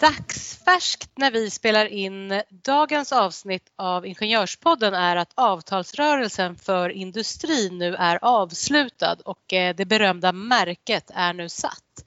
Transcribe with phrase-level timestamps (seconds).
[0.00, 7.94] Dagsfärskt när vi spelar in dagens avsnitt av Ingenjörspodden är att avtalsrörelsen för industrin nu
[7.94, 12.04] är avslutad och eh, det berömda märket är nu satt.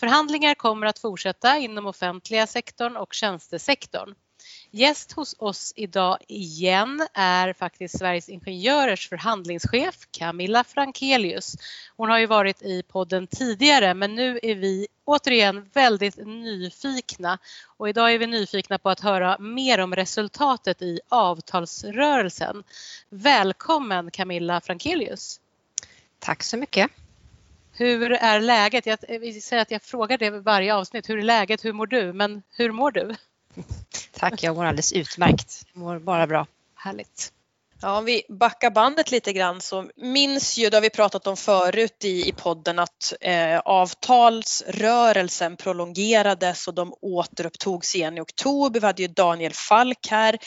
[0.00, 4.14] Förhandlingar kommer att fortsätta inom offentliga sektorn och tjänstesektorn.
[4.76, 11.56] Gäst hos oss idag igen är faktiskt Sveriges Ingenjörers förhandlingschef Camilla Frankelius.
[11.96, 17.38] Hon har ju varit i podden tidigare men nu är vi återigen väldigt nyfikna
[17.76, 22.64] och idag är vi nyfikna på att höra mer om resultatet i avtalsrörelsen.
[23.08, 25.40] Välkommen Camilla Frankelius!
[26.18, 26.90] Tack så mycket!
[27.72, 28.86] Hur är läget?
[28.86, 28.98] Jag
[29.42, 31.08] säga att jag frågar det varje avsnitt.
[31.08, 31.64] Hur är läget?
[31.64, 32.12] Hur mår du?
[32.12, 33.14] Men hur mår du?
[34.30, 35.62] Tack, jag mår alldeles utmärkt.
[35.72, 36.46] Jag mår bara bra.
[36.74, 37.32] Härligt.
[37.82, 41.36] Ja, om vi backar bandet lite grann så minns ju, det har vi pratat om
[41.36, 48.80] förut i, i podden, att eh, avtalsrörelsen prolongerades och de återupptogs igen i oktober.
[48.80, 50.38] Vi hade ju Daniel Falk här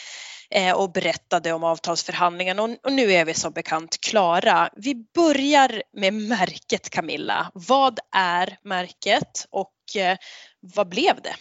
[0.49, 4.69] eh, och berättade om avtalsförhandlingarna och, och nu är vi som bekant klara.
[4.75, 7.51] Vi börjar med märket Camilla.
[7.53, 10.17] Vad är märket och eh,
[10.59, 11.35] vad blev det?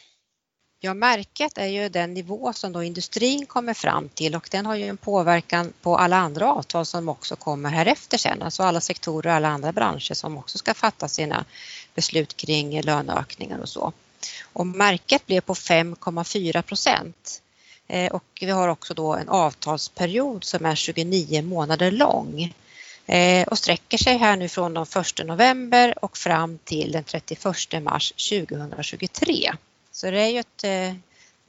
[0.80, 4.74] Ja, märket är ju den nivå som då industrin kommer fram till och den har
[4.74, 8.80] ju en påverkan på alla andra avtal som också kommer här efter sen, alltså alla
[8.80, 11.44] sektorer och alla andra branscher som också ska fatta sina
[11.94, 13.92] beslut kring löneökningar och så.
[14.52, 17.42] Och märket blev på 5,4 procent
[17.88, 22.54] eh, och vi har också då en avtalsperiod som är 29 månader lång
[23.06, 27.82] eh, och sträcker sig här nu från den 1 november och fram till den 31
[27.82, 29.52] mars 2023.
[29.96, 30.94] Så det är ju ett eh,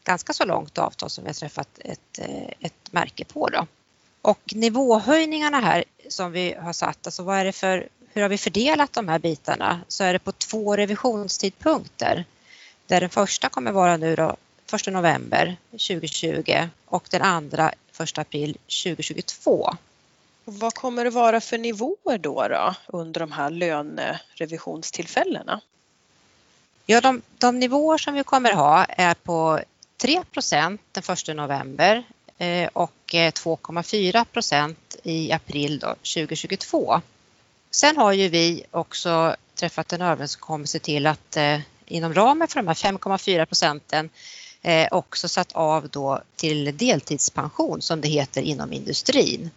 [0.03, 3.67] ganska så långt avtal som vi har träffat ett, eh, ett märke på då.
[4.21, 8.37] Och nivåhöjningarna här som vi har satt, alltså vad är det för, hur har vi
[8.37, 9.81] fördelat de här bitarna?
[9.87, 12.25] Så är det på två revisionstidpunkter.
[12.85, 14.35] Där den första kommer vara nu då
[14.73, 19.73] 1 november 2020 och den andra 1 april 2022.
[20.45, 25.61] Vad kommer det vara för nivåer då, då under de här lönerevisionstillfällena?
[26.89, 29.59] Ja, de, de nivåer som vi kommer ha är på
[29.97, 32.03] 3 den 1 november
[32.37, 37.01] eh, och eh, 2,4 i april då, 2022.
[37.71, 42.67] Sen har ju vi också träffat en överenskommelse till att eh, inom ramen för de
[42.67, 44.09] här 5,4 procenten
[44.61, 49.49] eh, också satt av då till deltidspension som det heter inom industrin.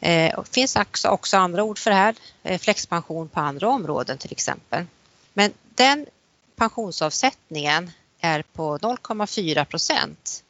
[0.00, 4.18] Eh, det finns också, också andra ord för det här, eh, flexpension på andra områden
[4.18, 4.84] till exempel.
[5.32, 6.06] Men den
[6.60, 7.90] pensionsavsättningen
[8.20, 10.44] är på 0,4 procent.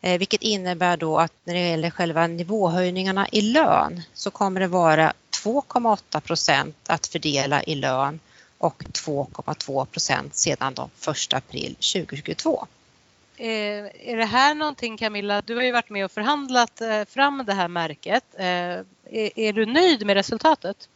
[0.00, 4.66] Eh, vilket innebär då att när det gäller själva nivåhöjningarna i lön så kommer det
[4.66, 5.12] vara
[5.44, 8.20] 2,8 procent att fördela i lön
[8.58, 12.66] och 2,2 procent sedan den 1 april 2022.
[13.36, 13.46] Eh,
[14.10, 17.54] är det här någonting Camilla, du har ju varit med och förhandlat eh, fram det
[17.54, 18.24] här märket.
[18.34, 20.88] Är du nöjd med resultatet?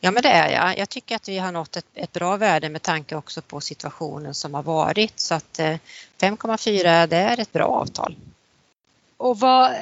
[0.00, 0.78] Ja men det är jag.
[0.78, 4.34] Jag tycker att vi har nått ett, ett bra värde med tanke också på situationen
[4.34, 5.76] som har varit så att eh,
[6.18, 8.16] 5,4 det är ett bra avtal.
[9.16, 9.72] Och vad,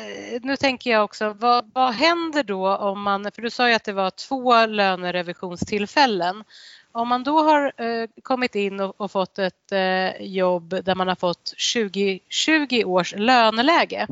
[0.43, 3.85] nu tänker jag också, vad, vad händer då om man, för du sa ju att
[3.85, 6.45] det var två lönerevisionstillfällen.
[6.93, 11.09] Om man då har eh, kommit in och, och, fått ett eh, jobb där man
[11.09, 14.07] har fått 20, 20 års löneläge.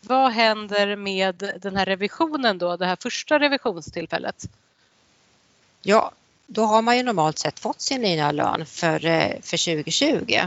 [0.00, 4.44] Vad händer med den här revisionen då, det här första revisionstillfället?
[5.86, 6.12] Ja,
[6.46, 10.40] då har man ju normalt sett fått sin nya lön för, eh, för 2020.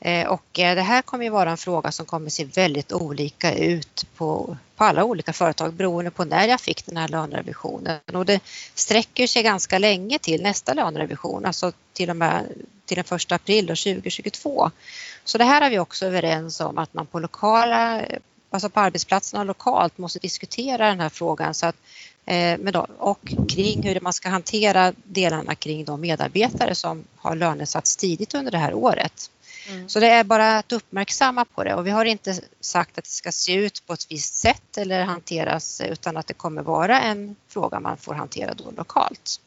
[0.00, 3.54] Eh, och eh, det här kommer ju vara en fråga som kommer se väldigt olika
[3.54, 8.00] ut på, på alla olika företag beroende på när jag fick den här lönerevisionen.
[8.14, 8.40] Och det
[8.74, 12.44] sträcker sig ganska länge till nästa lönerevision, alltså till och med
[12.84, 14.70] till den 1 april 2022.
[15.24, 18.02] Så det här är vi också överens om att man på lokala,
[18.56, 21.76] alltså på arbetsplatserna lokalt måste diskutera den här frågan så att
[22.26, 22.58] Eh,
[22.98, 28.50] och kring hur man ska hantera delarna kring de medarbetare som har lönesatts tidigt under
[28.50, 29.30] det här året.
[29.68, 29.88] Mm.
[29.88, 33.10] Så det är bara att uppmärksamma på det och vi har inte sagt att det
[33.10, 37.36] ska se ut på ett visst sätt eller hanteras utan att det kommer vara en
[37.48, 39.40] fråga man får hantera då lokalt.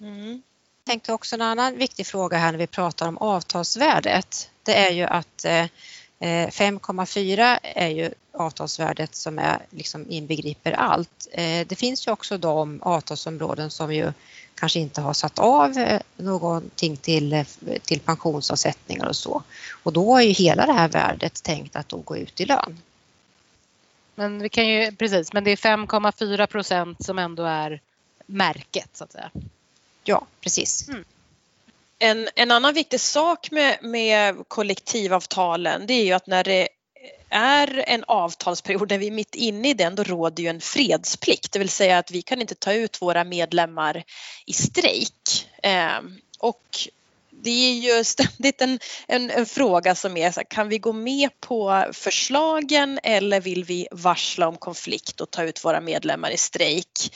[0.00, 0.42] Mm.
[0.84, 4.50] Jag tänkte också en annan viktig fråga här när vi pratar om avtalsvärdet.
[4.62, 5.66] Det är ju att eh,
[6.20, 11.28] 5,4 är ju avtalsvärdet som är, liksom inbegriper allt.
[11.66, 14.12] Det finns ju också de avtalsområden som ju
[14.58, 17.46] kanske inte har satt av eh, någonting till, eh,
[17.82, 19.42] till pensionsavsättningar och så.
[19.82, 22.78] Och då är ju hela det här värdet tänkt att då gå ut i lön.
[24.14, 27.80] Men vi kan ju, precis, men det är 5,4 procent som ändå är
[28.26, 29.30] märket så att säga.
[30.04, 30.88] Ja, precis.
[30.88, 31.04] Mm.
[31.98, 36.68] En, en annan viktig sak med, med kollektivavtalen det är ju att när det
[37.30, 41.52] är en avtalsperiod, när vi är mitt inne i den, då råder ju en fredsplikt,
[41.52, 44.04] det vill säga att vi kan inte ta ut våra medlemmar
[44.46, 45.48] i strejk.
[45.62, 46.00] Eh,
[46.38, 46.88] och
[47.30, 50.92] det är ju ständigt en, en, en, fråga som är så här, kan vi gå
[50.92, 56.36] med på förslagen eller vill vi varsla om konflikt och ta ut våra medlemmar i
[56.36, 57.14] strejk?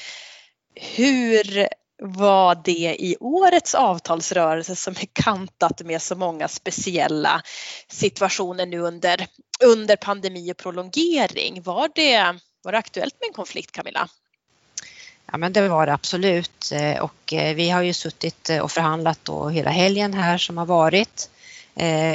[0.74, 1.68] Hur
[2.04, 7.42] var det i årets avtalsrörelse som är kantat med så många speciella
[7.88, 9.26] situationer nu under,
[9.64, 11.62] under pandemi och prolongering.
[11.62, 14.08] Var det, var det aktuellt med en konflikt Camilla?
[15.32, 18.70] Ja men det var det absolut eh, och eh, vi har ju suttit eh, och
[18.70, 21.28] förhandlat då hela helgen här som har varit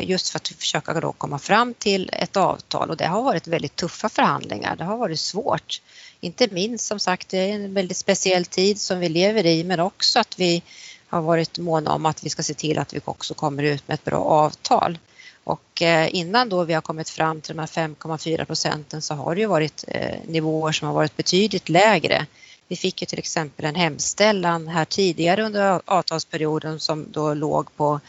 [0.02, 3.76] just för att försöka då komma fram till ett avtal och det har varit väldigt
[3.76, 4.76] tuffa förhandlingar.
[4.76, 5.82] Det har varit svårt
[6.20, 9.80] inte minst som sagt, det är en väldigt speciell tid som vi lever i men
[9.80, 10.64] också att vi
[11.08, 13.96] har varit måna om att vi ska se till att vi också kommer ut med
[13.96, 14.98] ett bra avtal.
[15.44, 19.36] Och eh, innan då vi har kommit fram till de här 5,4 procenten så har
[19.36, 22.26] det ju varit eh, nivåer som har varit betydligt lägre.
[22.68, 28.00] Vi fick ju till exempel en hemställan här tidigare under avtalsperioden som då låg på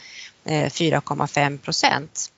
[0.45, 2.31] eh, 4,5 procent.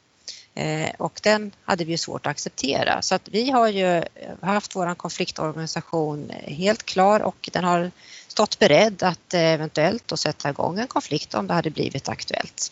[0.56, 3.01] Eh, och den hade vi svårt att acceptera.
[3.01, 4.03] Så att vi har ju eh,
[4.42, 7.92] haft vår konfliktorganisation eh, helt klar och den har
[8.27, 12.71] stått beredd att eventuellt då sätta igång en konflikt om det hade blivit aktuellt.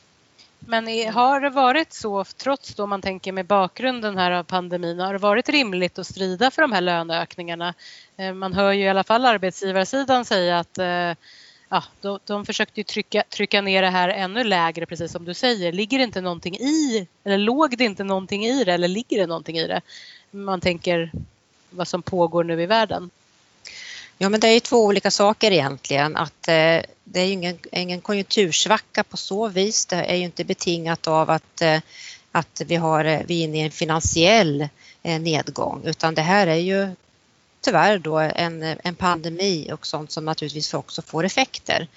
[0.59, 5.13] Men har det varit så, trots då man tänker med bakgrunden här av pandemin, har
[5.13, 7.73] det varit rimligt att strida för de här löneökningarna?
[8.35, 11.11] Man hör ju i alla fall arbetsgivarsidan säga att eh,
[11.69, 15.33] ja, de, de försökte ju trycka, trycka ner det här ännu lägre precis som du
[15.33, 15.71] säger.
[15.71, 19.27] Ligger det inte någonting i, eller låg det inte någonting i det eller ligger det
[19.27, 19.81] någonting i det?
[20.31, 21.11] Man tänker
[21.69, 23.09] vad som pågår nu i världen.
[24.17, 26.15] Ja men det är ju två olika saker egentligen.
[26.15, 29.85] Att, eh, det är ju ingen, ingen konjunktursvacka på så vis.
[29.85, 31.81] Det är ju inte betingat av att, eh,
[32.31, 34.67] att vi, har, eh, vi är inne i en finansiell
[35.03, 36.87] eh, nedgång utan det här är ju
[37.61, 41.87] tyvärr då en, en pandemi och sånt som naturligtvis också får effekter.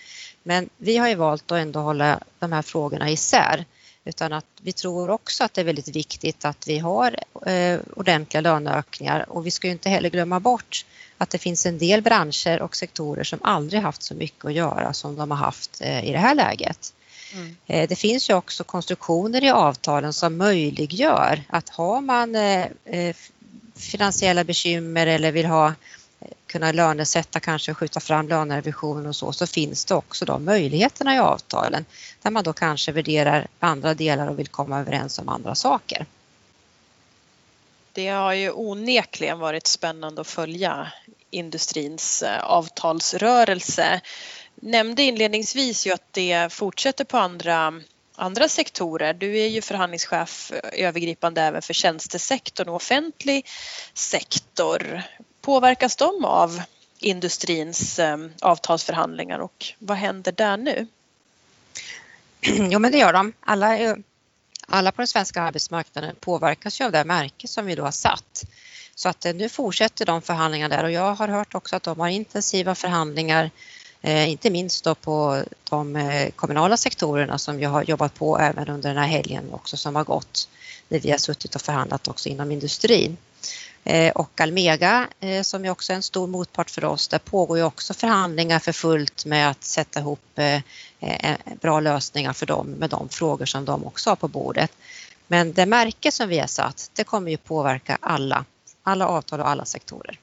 [0.43, 3.65] Men vi har ju valt att ändå hålla de här frågorna isär
[4.05, 7.17] utan att vi tror också att det är väldigt viktigt att vi har
[7.47, 10.87] eh, ordentliga löneökningar och vi ska ju inte heller glömma bort
[11.19, 14.93] att det finns en del branscher och sektorer som aldrig haft så mycket att göra
[14.93, 16.95] som de har haft eh, i det här läget.
[17.35, 17.57] Mm.
[17.67, 23.17] Eh, det finns ju också konstruktioner i avtalen som möjliggör att har man eh, eh,
[23.75, 25.75] finansiella bekymmer eller vill ha
[26.47, 31.19] kunna lönesätta, kanske skjuta fram lönerevision och så, så finns det också de möjligheterna i
[31.19, 31.85] avtalen
[32.23, 36.07] där man då kanske värderar andra delar och vill komma överens om andra saker.
[37.93, 40.93] Det har ju onekligen varit spännande att följa
[41.31, 44.01] industrins eh, avtalsrörelse.
[44.55, 47.81] Nämnde inledningsvis ju att det fortsätter på andra
[48.23, 49.15] andra sektorer.
[49.15, 53.47] Du är ju förhandlingschef eh, övergripande även för tjänstesektorn och offentlig
[53.95, 55.03] sektor.
[55.41, 56.63] Påverkas de av
[56.99, 60.87] industrins eh, avtalsförhandlingar och vad händer där nu?
[62.71, 63.33] Jo men det gör de.
[63.41, 63.97] Alla,
[64.67, 68.45] alla på den svenska arbetsmarknaden påverkas ju av det märke som vi då har satt.
[68.95, 72.01] Så att eh, nu fortsätter de förhandlingarna där och jag har hört också att de
[72.01, 73.51] har intensiva förhandlingar Eh,
[74.03, 78.69] Eh, inte minst då på de eh, kommunala sektorerna som jag har jobbat på även
[78.69, 80.49] under den här helgen också som har gått
[80.89, 83.17] där vi har suttit och förhandlat också inom industrin.
[83.85, 85.09] Eh, och Almega
[85.43, 88.73] som ju också är en stor motpart för oss, där pågår ju också förhandlingar för
[88.73, 90.41] fullt med att sätta ihop
[91.61, 94.73] bra lösningar för dem med de frågor som de också har på bordet.
[95.27, 98.45] Men det märke som vi har satt, det kommer ju påverka alla,
[98.83, 100.19] alla avtal och alla sektorer.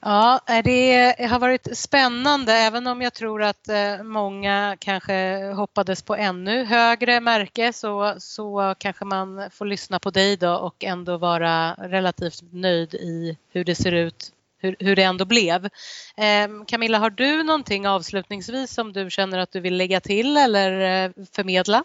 [0.00, 6.02] Ja, det eh, har varit spännande även om jag tror att eh, många kanske hoppades
[6.02, 11.16] på ännu högre märke så, så kanske man får lyssna på dig då och ändå
[11.16, 15.68] vara relativt nöjd i hur det ser ut, hur, hur det ändå blev.
[16.16, 21.04] Ehm, Camilla, har du någonting avslutningsvis som du känner att du vill lägga till eller
[21.04, 21.84] eh, förmedla?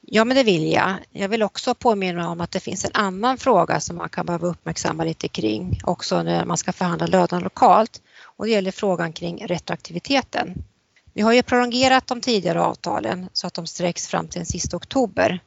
[0.00, 0.94] Ja, men det vill jag.
[1.10, 4.46] Jag vill också påminna om att det finns en annan fråga som man kan behöva
[4.46, 9.46] uppmärksamma lite kring också när man ska förhandla lönerna lokalt och det gäller frågan kring
[9.46, 10.64] retroaktiviteten.
[11.12, 14.76] Vi har ju prolongerat de tidigare avtalen så att de sträcks fram till den sista
[14.76, 15.40] oktober.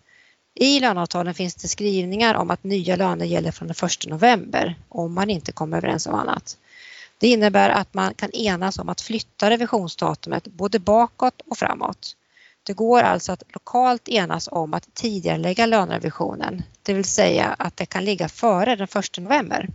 [0.56, 5.14] I löneavtalen finns det skrivningar om att nya löner gäller från den 1 november om
[5.14, 6.58] man inte kommer överens om annat.
[7.18, 12.16] Det innebär att man kan enas om att flytta revisionsdatumet både bakåt och framåt.
[12.64, 17.86] Det går alltså att lokalt enas om att tidigarelägga lönerevisionen, det vill säga att det
[17.86, 19.70] kan ligga före den 1 november.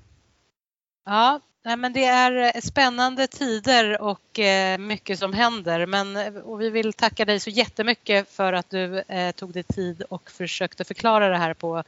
[1.06, 5.86] Ja, Nej, men det är eh, spännande tider och eh, mycket som händer.
[5.86, 9.62] Men, eh, och vi vill tacka dig så jättemycket för att du eh, tog dig
[9.62, 11.78] tid och försökte förklara det här på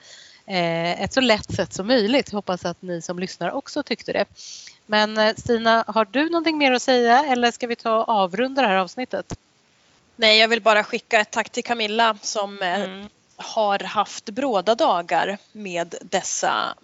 [0.47, 2.33] eh, ett så lätt sätt som möjligt.
[2.33, 4.25] Hoppas att ni som lyssnar också tyckte det.
[4.87, 8.69] Men Stina, har du någonting mer att säga eller ska vi ta och avrunda det
[8.69, 9.39] här avsnittet?
[10.21, 13.09] Nej, jag vill bara skicka ett tack till Camilla som eh, mm.
[13.37, 16.75] har haft bråda dagar med dessa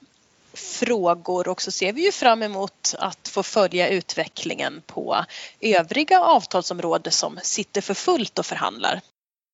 [0.55, 5.25] frågor och så ser vi ju fram emot att få följa utvecklingen på
[5.61, 9.01] övriga avtalsområden som sitter för fullt och förhandlar.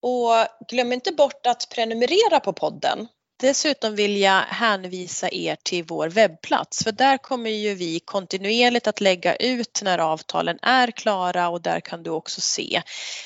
[0.02, 3.08] Och glöm inte bort att prenumerera på podden.
[3.42, 9.00] Dessutom vill jag hänvisa er till vår webbplats för där kommer ju vi kontinuerligt att
[9.00, 12.82] lägga ut när avtalen är klara och där kan du också se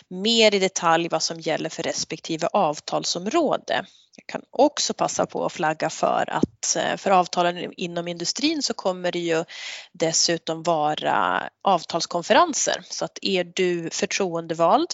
[0.08, 3.86] mer i detalj vad som gäller för respektive avtalsområde.
[4.16, 8.74] Jag kan också passa på att flagga för att eh, för avtalen inom industrin så
[8.74, 9.44] kommer det ju
[9.92, 14.88] dessutom vara avtalskonferenser så att är du förtroendevald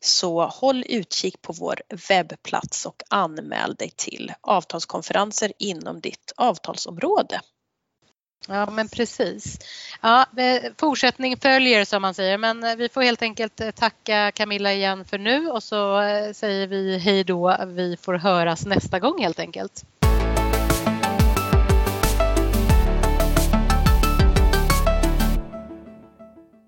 [0.00, 7.40] så håll utkik på vår webbplats och anmäl dig till avtalskonferenser inom ditt avtalsområde.
[8.48, 9.58] Ja men precis.
[10.02, 10.26] Ja,
[10.78, 15.04] fortsättning följer som man säger men eh, vi får helt enkelt eh, tacka Camilla igen
[15.04, 17.56] för nu och så eh, säger vi hej då.
[17.66, 19.84] Vi får höras nästa gång helt enkelt.